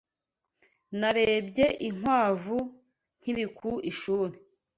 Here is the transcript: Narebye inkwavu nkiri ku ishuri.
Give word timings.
Narebye 0.99 1.67
inkwavu 1.87 2.57
nkiri 3.17 3.45
ku 3.57 3.71
ishuri. 3.91 4.35